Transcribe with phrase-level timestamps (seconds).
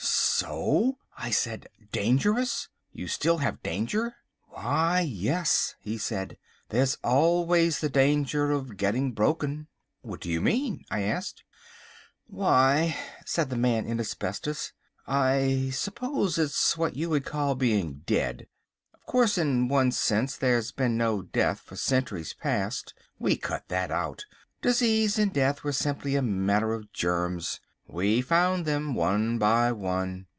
[0.43, 1.69] "So!" I said.
[1.91, 2.67] "Dangerous!
[2.91, 4.15] You still have danger?"
[4.49, 6.35] "Why, yes," he said,
[6.69, 9.67] "there's always the danger of getting broken."
[10.01, 11.43] "What do you mean," I asked.
[12.25, 14.73] "Why," said the Man in Asbestos,
[15.05, 18.47] "I suppose it's what you would call being dead.
[18.95, 23.91] Of course, in one sense there's been no death for centuries past; we cut that
[23.91, 24.25] out.
[24.63, 27.59] Disease and death were simply a matter of germs.
[27.85, 30.25] We found them one by one.